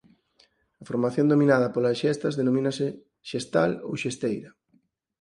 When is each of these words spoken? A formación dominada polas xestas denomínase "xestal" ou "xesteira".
A 0.81 0.83
formación 0.89 1.29
dominada 1.31 1.67
polas 1.73 1.99
xestas 2.03 2.37
denomínase 2.39 2.85
"xestal" 3.29 3.71
ou 3.87 3.93
"xesteira". 4.03 4.49